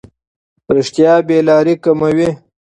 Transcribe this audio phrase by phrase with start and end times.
[0.75, 2.29] رښتیا بې لارۍ کموي.